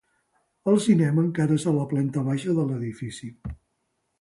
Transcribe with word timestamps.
El 0.71 0.77
cinema 0.85 1.21
encara 1.25 1.57
és 1.61 1.65
a 1.73 1.73
la 1.75 1.85
planta 1.91 2.25
baixa 2.31 2.57
de 2.61 2.67
l'edifici. 2.71 3.31